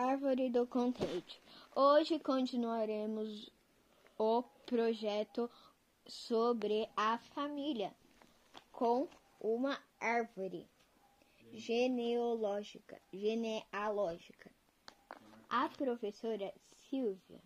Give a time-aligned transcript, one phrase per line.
[0.00, 1.42] Árvore do Contente.
[1.74, 3.50] Hoje continuaremos
[4.16, 5.50] o projeto
[6.06, 7.92] sobre a família
[8.70, 9.08] com
[9.40, 10.68] uma árvore
[11.52, 13.02] genealógica.
[13.12, 14.52] genealógica.
[15.50, 16.54] A professora
[16.88, 17.42] Silvia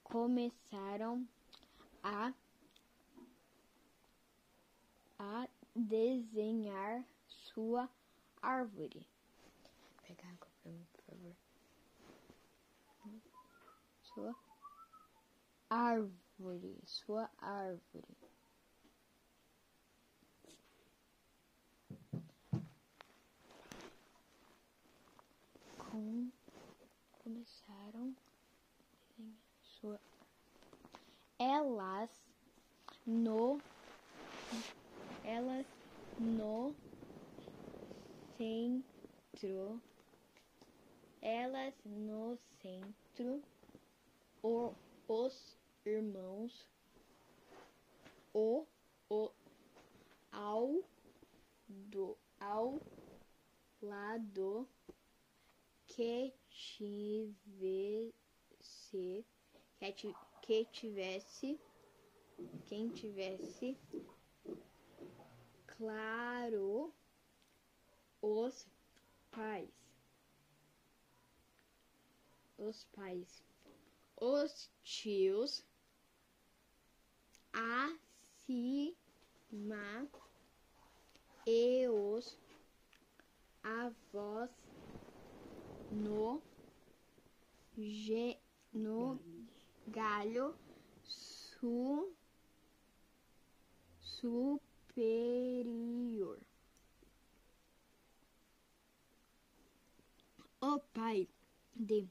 [0.03, 1.29] começaram
[2.03, 2.33] a
[5.19, 7.91] a desenhar sua
[8.41, 9.07] árvore.
[10.07, 11.37] Pegar água pra mim, por favor.
[14.03, 14.35] Sua
[15.69, 18.17] árvore, sua árvore.
[25.79, 26.31] Com,
[27.23, 28.15] começaram
[29.19, 30.01] a desenhar sua
[31.67, 32.11] elas
[33.05, 33.61] no
[35.25, 35.67] elas
[36.19, 36.77] no
[38.37, 39.83] centro.
[41.21, 43.43] Elas no centro.
[44.43, 44.73] O,
[45.09, 46.69] os irmãos.
[48.33, 48.65] O,
[49.11, 49.31] o
[50.31, 50.85] ao
[51.69, 52.81] do ao
[53.83, 54.69] lado.
[55.89, 58.15] Que tivesse
[59.79, 60.15] que, ti-
[60.47, 61.61] que tivesse
[62.67, 63.77] quem tivesse
[65.67, 66.95] claro
[68.23, 68.67] os
[69.31, 69.69] pais.
[72.57, 73.43] Os pais.
[74.17, 75.65] Os tios.
[77.53, 78.07] Acima
[81.47, 82.39] e os
[83.63, 84.51] avós
[85.91, 86.43] no
[87.77, 88.39] ge,
[88.73, 89.19] no
[89.87, 90.55] galho
[91.05, 92.13] su,
[94.01, 95.21] superior.
[100.61, 101.29] O pai
[101.75, 102.09] de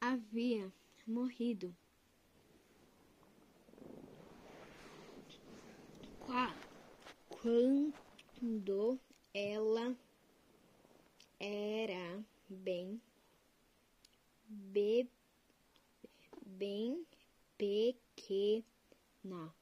[0.00, 0.72] Havia
[1.06, 1.74] morrido
[6.18, 6.56] qua-
[7.28, 9.00] quando
[9.32, 9.96] ela
[11.38, 13.00] era bem
[14.48, 15.08] be,
[16.46, 17.06] bem
[17.58, 19.54] pequena.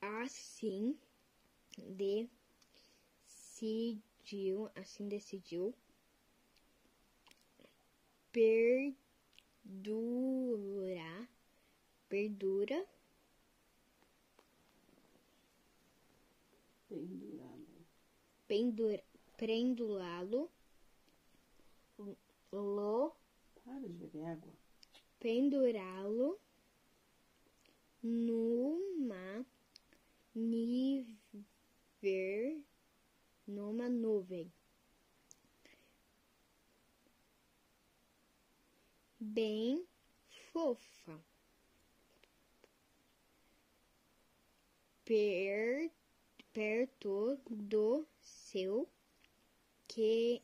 [0.00, 0.96] Assim
[3.16, 5.74] decidiu, assim decidiu
[8.32, 8.96] perdura,
[12.08, 12.86] perdura
[16.88, 17.84] Pendurado.
[18.48, 18.98] pendur,
[19.36, 20.50] pendulá-lo
[22.50, 23.14] lo
[23.62, 24.52] Para de beber água.
[25.20, 26.40] pendurá-lo
[28.02, 29.44] numa
[30.34, 31.12] nível
[33.46, 34.50] numa nuvem
[39.20, 39.86] bem
[40.52, 41.20] fofa.
[45.04, 45.90] Per,
[46.52, 48.88] perto do seu
[49.86, 50.42] que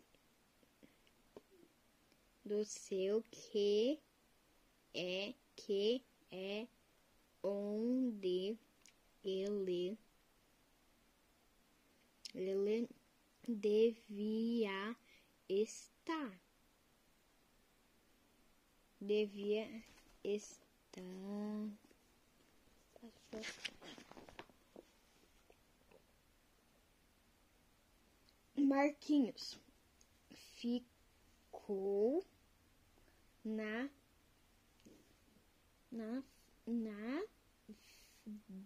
[2.44, 4.00] do seu que
[4.94, 6.66] é que é
[7.42, 8.58] onde
[9.22, 9.98] ele
[12.34, 12.88] ele
[13.46, 14.96] devia
[15.48, 16.43] estar
[19.04, 19.68] devia
[20.22, 21.02] estar.
[28.56, 29.58] Marquinhos
[30.30, 32.24] ficou
[33.44, 33.90] na
[35.92, 36.22] na
[36.66, 37.22] na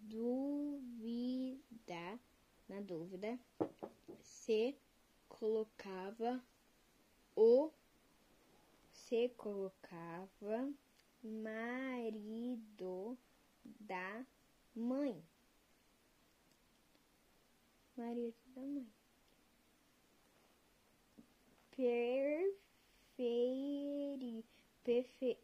[0.09, 1.59] dúvida
[2.69, 3.39] na dúvida
[4.21, 4.77] se
[5.29, 6.41] colocava
[7.35, 7.73] o
[9.09, 10.73] se colocava
[11.23, 13.17] marido
[13.65, 14.27] da
[14.75, 15.25] mãe.
[17.97, 18.87] Marido da mãe.
[21.71, 22.55] Preferi,
[24.85, 25.39] prefe,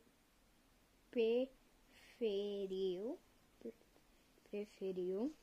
[1.10, 3.19] preferiu
[4.50, 5.34] preferiu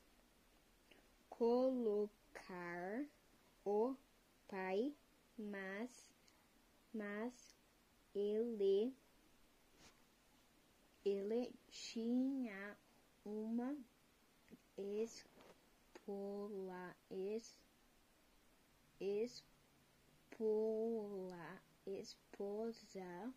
[1.30, 3.06] colocar
[3.66, 3.96] o
[4.48, 4.94] pai,
[5.38, 6.12] mas
[6.94, 7.62] mas
[8.14, 8.94] ele
[11.06, 12.78] ele tinha
[13.24, 13.78] uma
[14.78, 15.34] espola
[17.10, 17.58] es,
[19.00, 19.42] espola
[22.42, 23.32] esposa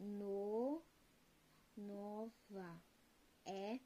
[0.00, 0.80] no
[1.76, 2.82] nova
[3.44, 3.78] é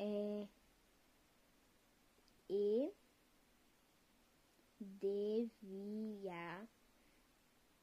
[0.00, 0.48] é
[2.50, 2.92] e
[4.80, 5.48] devia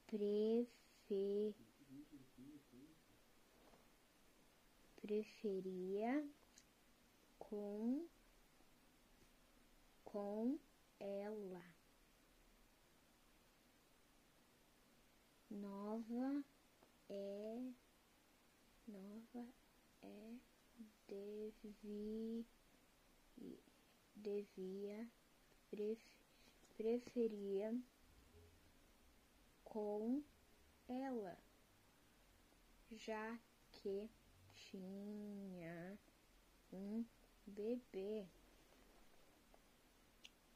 [0.06, 1.56] prefer,
[5.01, 6.28] preferia
[7.40, 8.06] com
[10.04, 10.60] com
[11.00, 11.73] ela
[15.63, 16.44] nova
[17.10, 17.71] é
[18.86, 19.48] nova
[20.01, 20.33] é
[21.07, 22.45] devi,
[24.13, 25.10] devia
[25.69, 26.01] pref,
[26.75, 27.74] preferia
[29.63, 30.21] com
[30.89, 31.38] ela
[32.92, 33.39] já
[33.71, 34.09] que
[34.54, 35.98] tinha
[36.71, 37.06] um
[37.48, 38.27] bebê.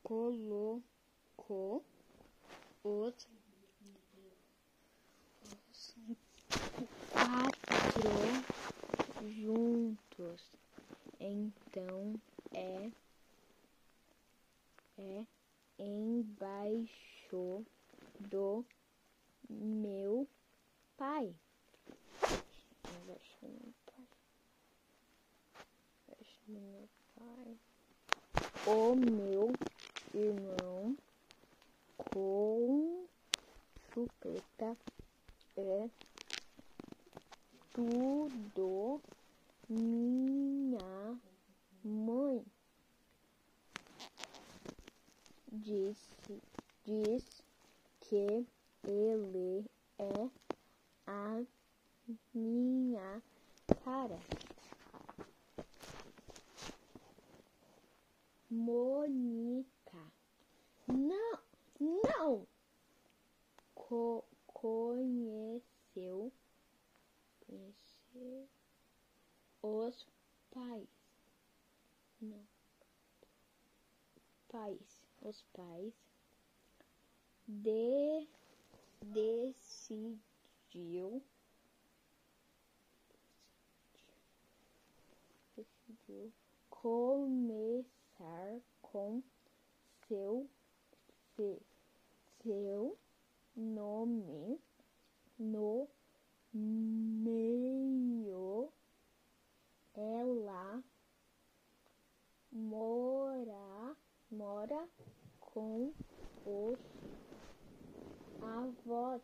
[0.04, 1.84] Colocou
[2.84, 3.28] os
[7.12, 8.12] quatro
[9.32, 10.42] juntos.
[11.20, 12.14] Então
[12.54, 12.92] é
[14.98, 15.26] é
[15.80, 17.64] embaixo
[18.20, 18.66] do
[19.50, 20.28] meu
[20.98, 21.34] pai.
[23.04, 24.08] Embaixo do meu pai.
[26.08, 27.58] Embaixo do meu pai.
[28.66, 29.54] O meu
[30.14, 30.98] irmão
[32.12, 33.06] com
[33.94, 34.78] chupeta
[35.56, 35.90] é
[37.78, 39.00] tudo
[39.70, 41.16] minha
[41.84, 42.44] mãe.
[45.52, 46.42] Disse
[46.84, 47.44] diz
[48.00, 48.48] que
[48.84, 49.64] ele
[50.00, 50.30] é
[51.06, 51.44] a
[52.34, 53.22] minha
[53.84, 54.20] cara.
[58.50, 60.02] Mônica.
[60.88, 61.40] Não
[61.80, 62.48] não.
[63.76, 66.32] Co conheceu
[67.48, 68.48] conhecer
[69.62, 70.08] os
[70.52, 70.88] pais.
[72.22, 72.46] Não.
[74.50, 75.02] Pais.
[75.22, 75.94] Os pais
[77.48, 78.28] de,
[79.02, 80.44] decidiu
[85.56, 86.32] decidiu
[86.70, 89.24] começar com
[90.08, 90.48] seu
[92.44, 92.98] seu
[93.56, 94.60] nome
[95.40, 95.88] no
[96.58, 98.74] meio
[99.94, 100.84] ela
[102.52, 103.96] mora
[104.32, 104.90] mora
[105.40, 105.94] com
[106.46, 106.80] os
[108.42, 109.22] avós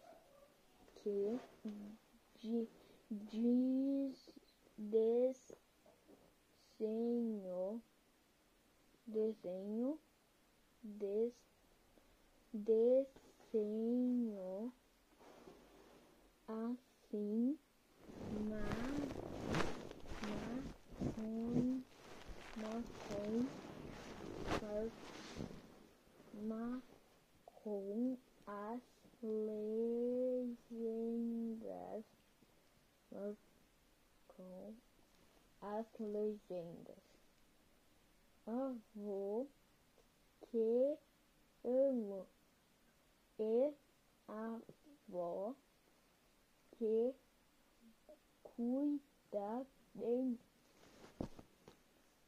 [0.95, 1.39] que
[2.35, 2.67] de,
[3.09, 4.31] diz
[4.77, 5.53] desenho
[9.07, 9.99] desenho
[10.83, 11.33] des,
[12.53, 14.71] desenho
[17.13, 17.57] assim
[18.31, 18.57] ma,
[20.19, 21.83] marrom,
[22.55, 23.47] marrom,
[26.33, 28.17] marrom
[28.47, 28.81] as
[29.21, 30.57] legendas.
[33.11, 34.73] Marrom
[35.61, 36.97] as legendas.
[38.47, 39.47] Avô
[40.49, 40.97] que
[41.63, 42.27] amo.
[43.39, 43.73] E
[44.27, 45.55] avó
[46.77, 47.13] que
[48.43, 50.37] cuida bem.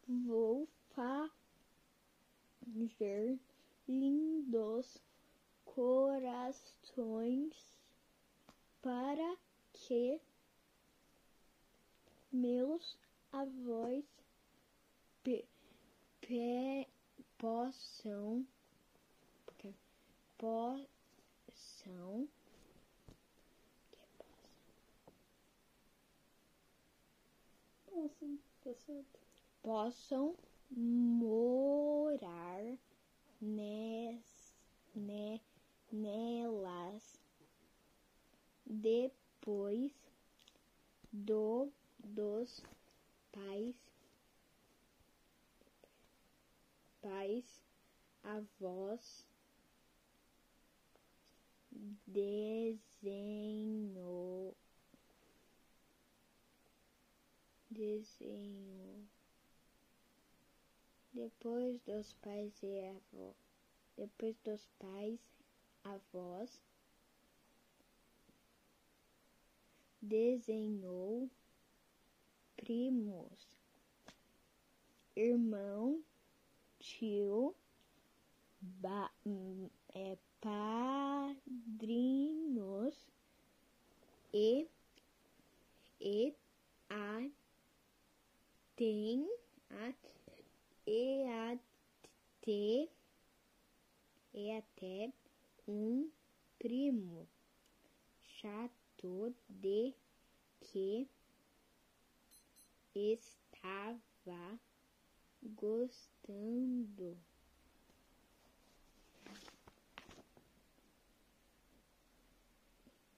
[0.07, 1.39] Vou fazer
[3.87, 5.01] lindos
[5.65, 7.53] corações
[8.81, 9.37] para
[9.73, 10.19] que
[12.31, 12.97] meus
[13.31, 14.05] avós
[15.23, 15.45] pe,
[16.21, 16.87] pe,
[17.37, 18.45] possam
[20.37, 22.27] possam
[27.95, 28.27] Nossa,
[28.61, 28.71] tá
[29.63, 30.35] possam
[30.69, 32.61] morar
[33.39, 34.53] nes,
[34.93, 35.41] ne,
[35.89, 37.17] nelas
[38.65, 39.93] depois
[41.09, 41.71] do
[42.03, 42.61] dos
[43.31, 43.77] pais
[47.01, 47.63] pais
[48.21, 49.25] avós
[52.05, 53.33] desenho
[57.75, 59.07] desenho.
[61.13, 63.35] Depois dos pais e avó
[63.97, 65.19] depois dos pais
[65.83, 66.61] avós
[70.01, 71.29] desenhou
[72.57, 73.47] primos
[75.15, 76.03] irmão
[76.79, 77.55] tio
[78.59, 79.09] ba,
[79.93, 81.87] é, padrinhos
[84.33, 84.67] e
[86.01, 86.35] e
[86.89, 87.29] a
[88.75, 89.25] tem
[89.69, 89.93] a
[90.85, 92.89] e até
[94.33, 95.13] e até
[95.67, 96.11] um
[96.59, 97.27] primo
[98.21, 99.95] chato de
[100.59, 101.09] que
[102.93, 104.59] estava
[105.41, 107.17] gostando.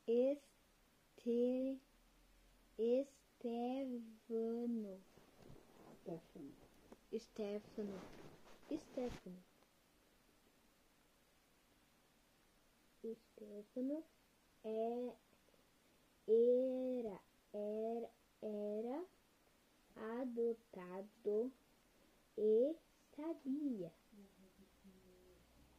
[0.05, 1.81] Este
[2.77, 3.87] Estevano
[6.07, 6.53] Stefano.
[7.19, 7.99] Stefano
[8.71, 9.43] Stefano
[13.03, 14.05] Stefano
[14.63, 15.15] é
[16.25, 17.21] era
[17.51, 18.09] era
[18.41, 19.05] era
[19.95, 21.51] adotado
[22.37, 22.75] e
[23.13, 23.91] sabia.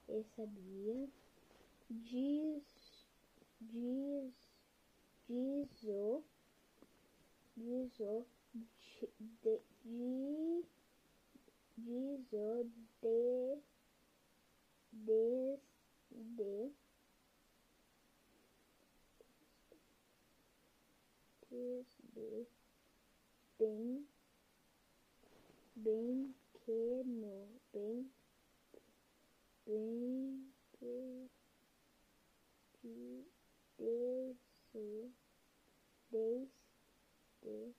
[0.09, 1.09] E sabia
[1.89, 3.07] diz
[3.61, 4.35] diz
[5.27, 6.23] dizou
[7.57, 8.38] dizou de,
[9.43, 10.65] de, de
[11.77, 13.63] dizou de
[14.93, 15.61] des,
[16.11, 16.73] de
[21.51, 22.47] desde
[23.59, 24.07] bem
[25.77, 28.11] bem pequeno bem
[29.65, 31.31] bem que
[32.83, 33.25] de
[33.79, 35.13] desde
[36.11, 37.78] desde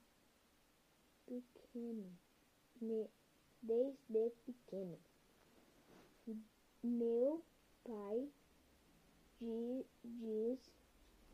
[1.71, 2.17] pequeno
[2.81, 3.09] ne,
[3.61, 4.97] desde pequeno.
[6.81, 7.43] Meu
[7.83, 8.29] pai
[9.39, 10.71] di- diz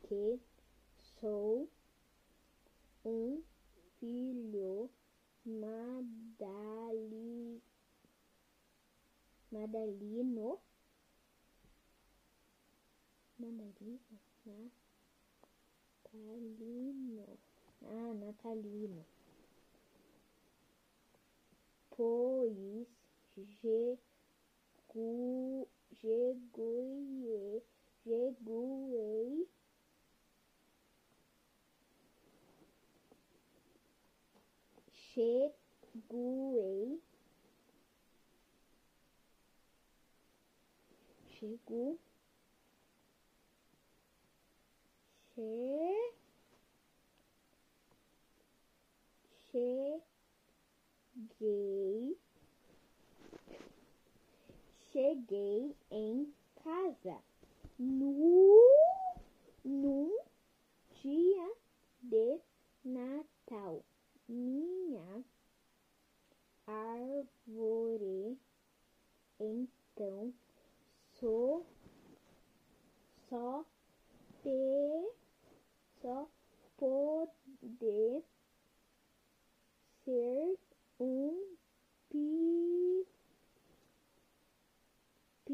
[0.02, 0.40] que
[1.20, 1.68] sou
[3.04, 3.42] um
[3.98, 4.90] filho
[5.44, 6.02] madali,
[9.50, 10.60] madalino.
[13.38, 14.00] Madalino?
[16.04, 17.38] Natalino
[17.82, 19.04] ah natalino
[21.96, 22.86] pois
[23.62, 23.98] jegu,
[26.02, 27.62] jeguei
[28.06, 29.48] jeguei.
[34.92, 37.00] Cheguei.
[41.38, 41.98] Chego
[49.52, 50.02] che
[51.38, 52.16] cheguei.
[54.92, 57.22] Cheguei em casa.
[57.78, 58.58] No
[59.64, 60.18] num
[61.02, 61.52] dia
[62.02, 62.40] de
[62.84, 63.84] Natal.
[64.28, 65.24] Minha
[66.66, 68.38] árvore
[69.38, 70.32] então
[71.20, 71.62] só
[73.28, 73.64] só
[74.42, 75.12] te
[76.00, 76.28] só
[76.76, 78.24] pode
[80.04, 80.58] ser
[80.98, 81.34] O
[82.10, 83.04] P
[85.44, 85.52] P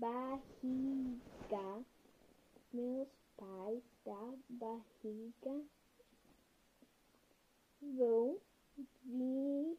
[0.00, 1.84] barriga.
[4.48, 5.64] Barriga
[7.80, 8.38] vão
[9.04, 9.78] vi,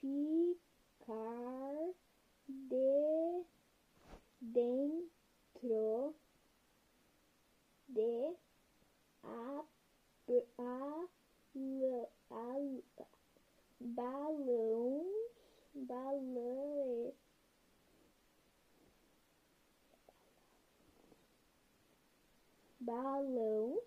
[0.00, 1.94] ficar
[2.48, 3.44] de
[4.40, 6.14] dentro
[7.88, 8.36] de
[9.22, 9.64] a,
[10.58, 11.08] a,
[11.60, 12.56] a, a
[13.80, 15.30] balões,
[15.74, 17.14] balões,
[22.84, 23.82] balões,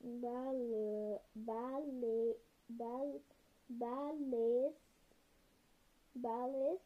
[0.00, 2.36] balã, bale,
[2.68, 3.20] bal,
[3.68, 4.74] balês,
[6.14, 6.80] balês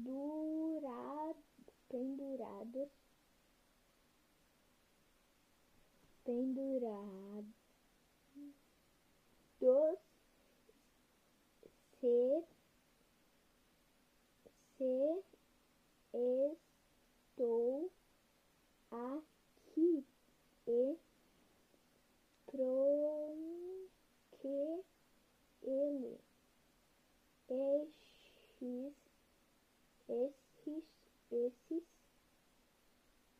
[0.00, 1.36] perdurado,
[1.88, 2.90] pendurados,
[6.24, 7.46] pendurados,
[12.00, 12.44] se,
[14.80, 15.22] se
[17.36, 17.92] estou
[18.90, 20.06] aqui
[20.66, 20.96] e
[24.40, 24.82] que
[25.62, 26.18] ele
[27.50, 28.94] esses
[30.08, 30.84] esses
[31.30, 31.84] esses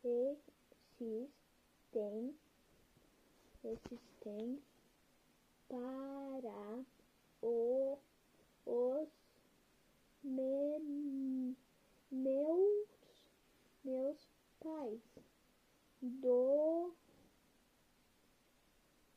[0.05, 1.31] esses
[1.91, 2.37] tem
[3.65, 4.63] esses tem
[5.71, 6.85] para
[7.41, 7.99] o,
[8.67, 9.20] os
[10.23, 11.57] me,
[12.11, 12.91] meus
[13.85, 14.29] meus
[14.61, 15.01] pais.
[16.01, 16.95] Do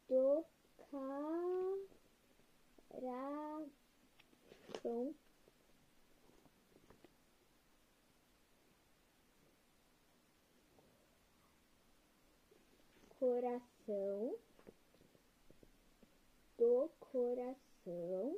[0.07, 0.45] do
[0.77, 1.79] coração.
[13.19, 14.36] Coração.
[16.57, 18.38] Do coração.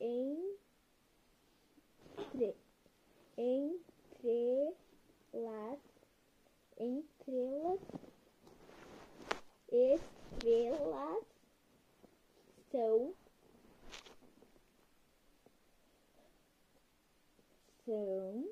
[0.00, 0.67] Entre
[3.38, 4.74] entre
[5.32, 5.78] las
[6.76, 7.78] estrelas
[9.68, 11.24] estrelas
[12.72, 13.14] são
[17.84, 18.48] são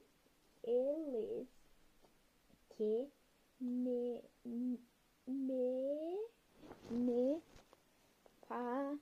[0.62, 1.48] eles
[2.76, 3.08] que
[3.60, 4.22] me
[5.26, 6.20] me
[6.90, 7.42] me
[8.46, 8.96] fa,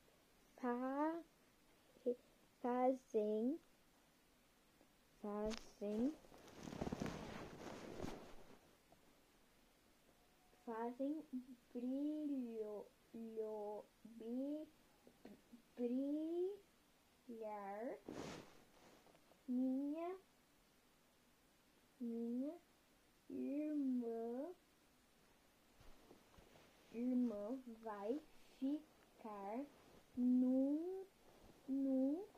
[0.56, 1.22] fa,
[2.62, 3.58] fazem
[5.24, 6.12] fazem
[10.66, 11.24] fazem
[11.72, 14.68] brilho, brilho,
[15.74, 16.78] brilhar
[19.48, 20.14] minha
[21.98, 22.54] minha
[23.30, 24.54] irmã.
[26.92, 28.20] Irmã vai
[28.58, 29.64] ficar
[30.18, 31.06] num
[31.66, 32.33] num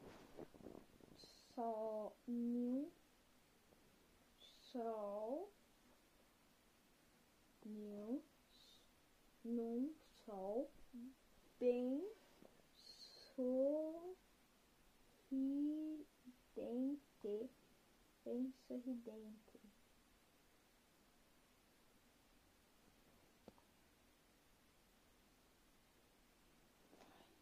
[1.57, 2.93] sol num
[4.71, 5.49] sol
[7.65, 8.23] num,
[9.43, 9.95] num
[10.27, 10.71] sol
[11.59, 12.07] bem
[13.35, 13.87] sorridente
[18.27, 19.61] bem sorridente.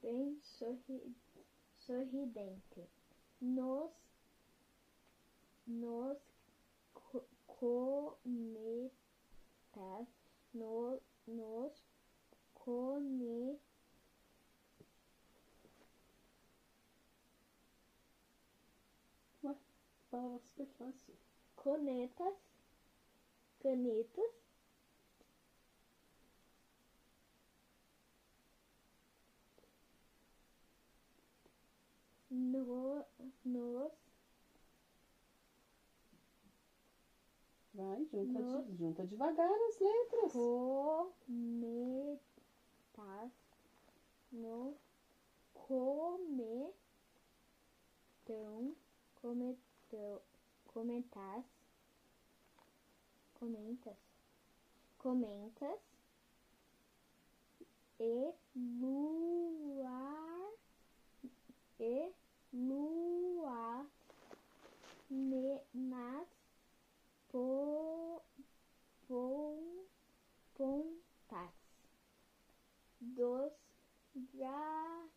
[0.03, 1.17] Bem sorri,
[1.79, 2.87] sorridente
[3.45, 3.91] nos
[5.67, 6.19] nos
[6.93, 8.95] co- cometas
[10.53, 11.73] no, nos
[12.55, 13.59] come
[19.43, 19.55] Ué,
[20.11, 21.15] fala super fácil.
[21.55, 22.35] conetas
[23.61, 24.44] canetas
[32.35, 33.05] no,
[33.45, 33.93] nos
[37.75, 38.63] Vai, junta, Nossa.
[38.63, 40.33] de- junta devagar as letras.
[41.27, 43.33] cometas
[44.31, 44.77] no
[45.55, 46.75] cometão
[49.21, 50.23] cometão
[50.67, 51.45] comentas
[53.35, 53.97] comentas
[54.99, 55.81] comentas
[57.99, 60.53] e luar
[61.81, 62.13] e
[62.55, 63.85] luar
[65.11, 66.29] ne, nas
[67.29, 68.23] po,
[69.09, 69.85] pon,
[70.55, 71.53] pontas.
[73.01, 73.53] Dos
[74.35, 75.11] galhos.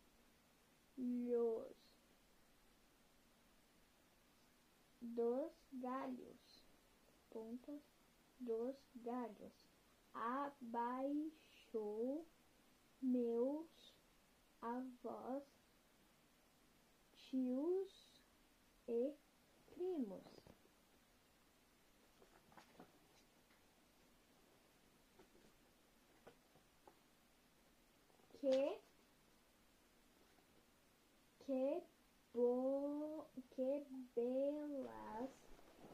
[5.00, 6.64] Dos galhos.
[7.30, 7.80] Pontas.
[8.40, 9.68] Dos galhos.
[10.12, 12.26] Abaixou
[13.00, 13.94] meus
[14.60, 15.57] avós
[17.30, 18.22] tios
[18.86, 19.14] e
[19.74, 20.22] primos.
[28.40, 28.80] Que
[31.44, 31.82] que
[32.34, 35.30] bo, que belas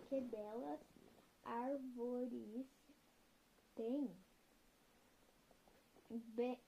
[0.09, 0.81] que belas
[1.45, 2.67] árvores
[3.75, 4.11] tem.
[6.11, 6.59] Be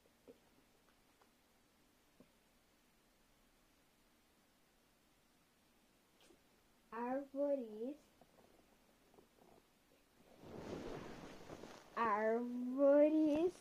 [6.96, 7.94] árvores
[11.94, 13.52] árvores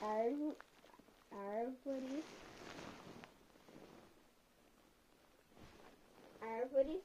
[0.00, 0.56] árvore,
[1.32, 2.24] árvores
[6.40, 7.02] árvores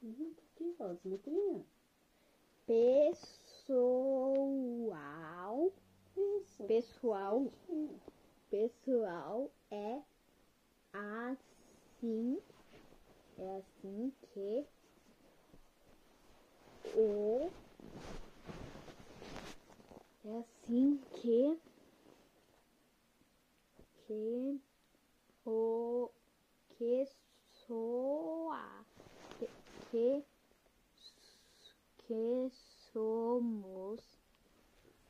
[0.04, 1.64] Uhum, tá aqui, ó, as letrinhas.
[2.66, 3.32] pessoal
[6.18, 6.64] Isso.
[6.66, 7.54] pessoal
[8.50, 10.02] pessoal é
[10.92, 12.42] assim
[13.38, 14.66] é assim que
[16.96, 17.52] o
[20.24, 21.60] é assim que
[24.08, 24.62] que
[25.46, 26.10] o
[26.78, 27.06] que
[27.66, 28.86] soa
[29.38, 29.50] que
[29.90, 30.24] que,
[32.08, 32.50] que
[32.92, 34.02] somos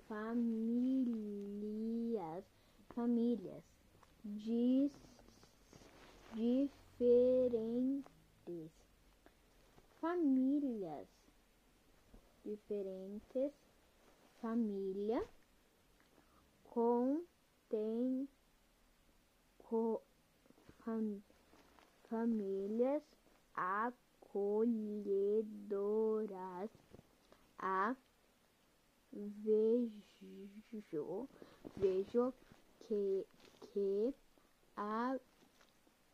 [0.07, 1.01] famílias
[2.95, 3.63] famílias
[4.23, 4.91] dis,
[6.33, 8.03] diferentes.
[9.99, 11.07] Famílias
[12.43, 13.53] diferentes
[14.41, 15.23] família
[16.63, 18.27] contém
[19.59, 20.01] co,
[20.79, 21.21] fam,
[22.09, 23.03] famílias
[23.53, 24.99] acolhedoras.
[27.59, 27.95] A
[29.13, 29.91] vejo
[31.77, 32.33] vejo
[32.79, 33.27] que
[33.71, 34.13] que
[34.75, 35.19] a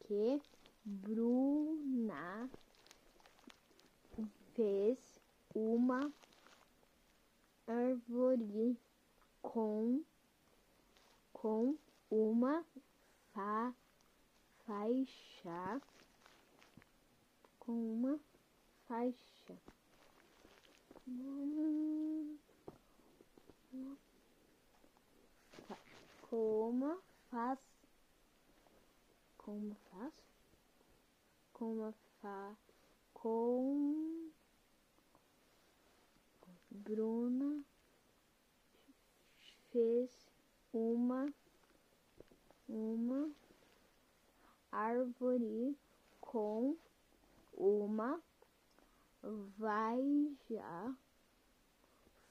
[0.02, 0.42] que
[0.84, 2.50] Bruna
[4.54, 4.98] fez
[5.56, 6.12] uma
[7.68, 8.78] árvore
[9.42, 10.02] com
[11.34, 11.78] com
[12.10, 12.66] uma
[13.34, 13.74] fa,
[14.66, 15.82] faixa
[17.60, 18.20] com uma
[18.88, 19.58] faixa.
[25.68, 25.78] Fa-
[26.30, 26.98] como
[27.30, 27.60] faz
[29.38, 30.14] como faz
[31.54, 32.56] como fa
[33.14, 34.32] com
[36.72, 37.27] Bruna
[39.78, 40.10] fez
[40.74, 41.32] uma
[42.68, 43.32] uma
[44.72, 45.78] árvore
[46.20, 46.76] com
[47.54, 48.20] uma
[49.56, 50.98] vaixa.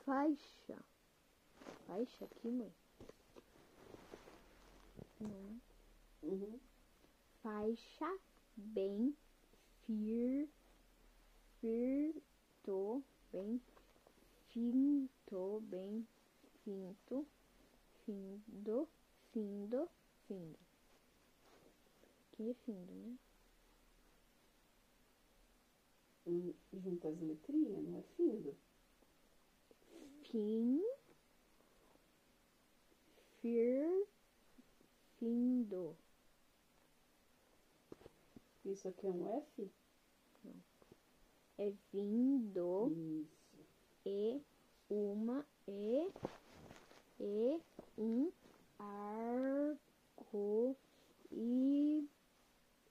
[0.05, 0.85] Faixa.
[1.87, 2.75] Faixa aqui mãe?
[5.21, 5.61] Não.
[6.25, 6.59] Uhum.
[7.45, 8.19] faixa
[8.57, 9.17] bem
[9.85, 10.49] fir
[11.61, 13.63] firto bem
[14.49, 16.05] finto bem
[16.65, 17.25] finto
[18.07, 18.89] findo
[19.33, 19.91] findo
[20.27, 20.59] findo
[22.33, 23.19] que é findo né
[26.27, 28.57] Hum, Junta as letrinhas, não é findo?
[30.31, 30.83] fim
[33.41, 34.07] fir
[35.19, 35.97] findo
[38.65, 39.71] Isso aqui é um F?
[41.59, 43.37] é vindo Isso.
[44.05, 44.41] e
[44.91, 46.11] uma e
[47.21, 47.61] e
[47.99, 48.31] um
[48.79, 50.77] arco
[51.33, 52.09] e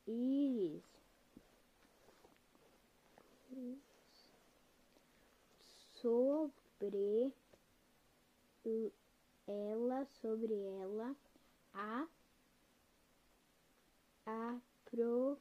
[0.08, 0.84] íris.
[5.94, 7.34] Sobre
[9.48, 11.16] ela sobre ela
[11.74, 12.08] a
[14.26, 15.38] a pro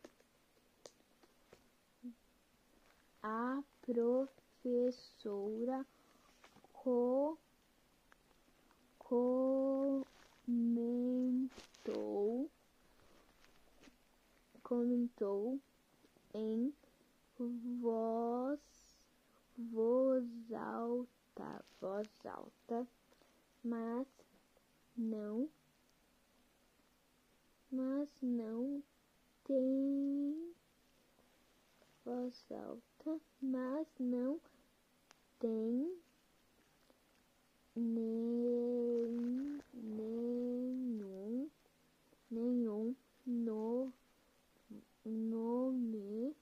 [3.23, 4.27] a professora
[6.73, 7.39] co,
[9.05, 10.01] comentou
[14.63, 15.61] comentou
[16.35, 16.75] em
[17.81, 18.61] voz
[19.57, 22.87] voz alta voz alta
[23.63, 24.09] mas
[24.97, 25.49] não
[27.71, 28.83] mas não
[29.43, 30.55] tem
[32.05, 34.41] voz alta, mas não
[35.41, 36.01] tem
[37.77, 41.51] nem, nenhum,
[42.31, 42.95] nenhum
[43.27, 43.93] no,
[45.05, 46.37] nome,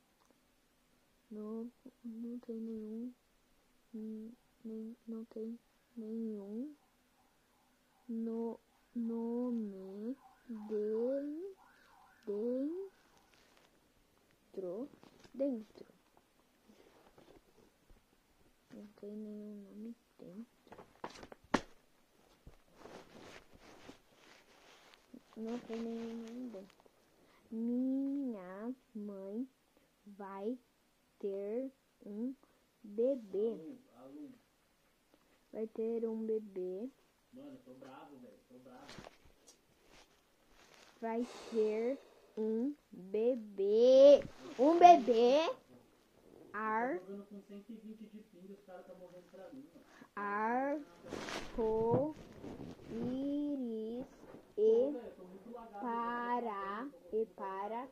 [1.31, 1.71] no,
[2.05, 3.13] não tem nenhum,
[4.65, 5.59] nem, não tem
[5.97, 6.75] nenhum
[8.09, 8.61] no,
[8.95, 10.17] nome
[10.49, 10.93] de,
[14.53, 14.89] dentro,
[15.35, 15.87] dentro.
[18.75, 20.62] Não tem nenhum nome dentro.
[27.51, 29.49] Minha mãe
[30.07, 30.59] vai
[31.19, 31.73] ter
[32.05, 32.35] um
[32.83, 33.57] bebê.
[35.51, 36.91] Vai ter um bebê.
[37.33, 38.39] Mano, tô bravo, velho.
[38.49, 38.87] Tô bravo.
[41.01, 41.99] Vai ter
[42.37, 44.23] um bebê.
[44.59, 45.51] Um bebê.
[46.53, 47.27] Ar, Tô jogando
[54.57, 57.89] com 120 de ping e para e para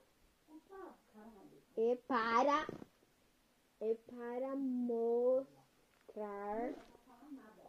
[1.76, 2.66] e para
[3.80, 5.46] e para mostrar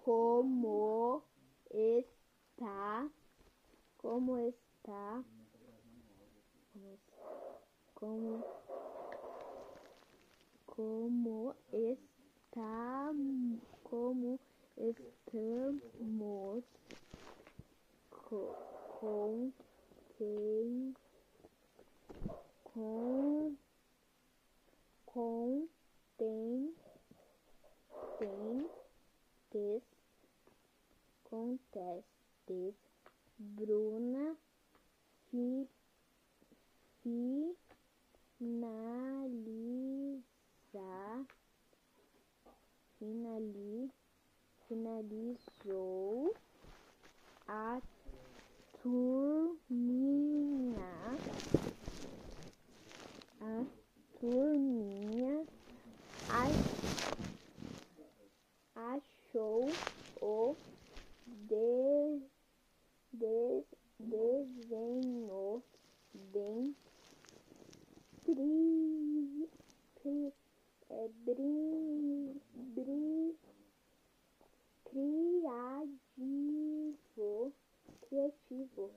[0.04, 1.24] como
[1.70, 3.10] está
[3.98, 5.24] como está
[7.96, 8.44] como
[10.66, 13.14] como está
[13.84, 14.40] como
[14.78, 16.64] estamos
[18.10, 19.52] co- com
[20.16, 20.94] quem
[22.64, 23.56] com
[25.08, 25.68] com
[26.20, 26.76] tem
[28.20, 28.70] tem
[29.50, 29.84] tes
[31.24, 32.76] com testes
[33.40, 34.38] Bruna
[35.32, 35.68] fi,
[38.38, 38.86] finaliza
[43.00, 43.92] finali,
[44.68, 46.36] finalizou
[47.48, 47.82] a
[48.82, 49.62] turminha.
[53.40, 53.66] A
[54.20, 55.48] turminha
[56.30, 56.72] ach-
[58.76, 59.76] achou
[60.22, 60.56] o
[61.28, 62.22] de,
[63.14, 63.64] de,
[64.00, 65.64] desenho
[66.34, 66.76] bem
[68.26, 69.50] bri,
[70.04, 70.34] bri,
[70.90, 73.38] é, bri, bri,
[74.84, 75.72] criativo
[78.12, 78.92] criativo.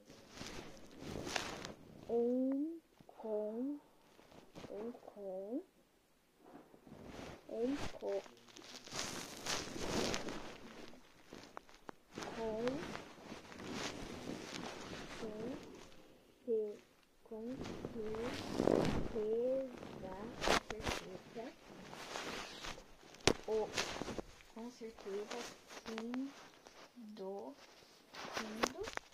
[2.10, 3.78] Em com
[4.70, 5.62] em com
[7.48, 8.20] em com
[12.40, 12.64] com
[16.44, 16.58] se
[17.22, 17.56] com
[17.92, 18.34] certeza
[20.68, 21.52] certeza
[23.46, 23.68] o
[24.54, 25.38] com certeza
[25.86, 26.32] sim
[26.96, 27.54] do
[28.36, 29.04] tendo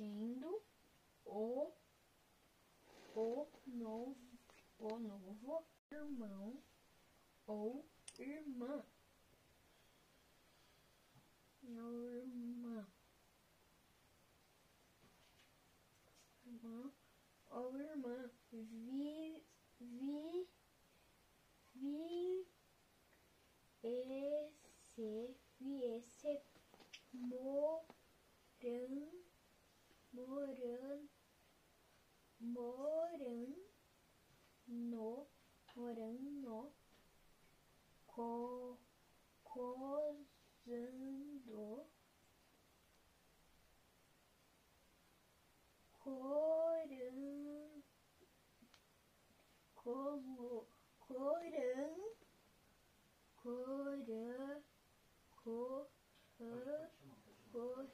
[0.00, 0.62] tendo
[1.26, 1.70] o
[3.14, 4.16] o novo
[4.78, 6.62] o novo irmão
[7.46, 7.84] ou
[8.18, 8.82] irmã
[11.62, 12.86] não irmã
[16.46, 16.92] irmã
[17.50, 19.44] ou irmã vi
[19.78, 20.48] vi
[21.74, 22.46] vi
[23.82, 26.42] esse vi esse
[27.12, 29.10] moran
[30.12, 31.00] moran
[32.40, 33.60] moran
[34.66, 35.26] no
[35.76, 36.72] morando
[38.06, 38.78] co
[39.42, 40.60] cozando
[46.02, 47.82] coran
[49.74, 50.66] colo
[50.98, 51.96] coran
[53.42, 54.62] cora
[55.42, 55.90] co
[57.56, 57.90] corre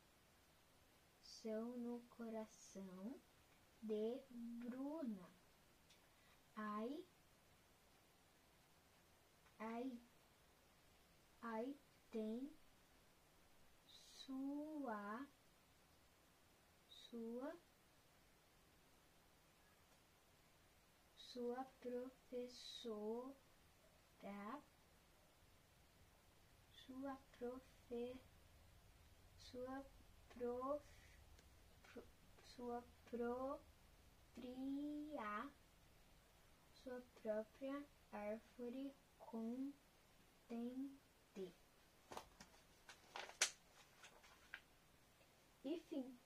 [1.79, 3.19] no coração
[3.83, 5.29] de Bruna.
[6.55, 7.03] Ai,
[9.59, 9.99] ai,
[11.43, 11.75] ai
[12.11, 12.51] tem
[14.25, 15.27] sua,
[16.89, 17.57] sua,
[21.33, 23.35] sua professora,
[26.73, 28.21] sua profe,
[29.39, 29.85] sua
[30.31, 30.83] prof,
[31.85, 32.03] pro,
[32.57, 33.61] sua própria,
[36.83, 39.73] sua própria árvore com
[40.49, 41.55] dente.
[45.65, 46.20] E fim.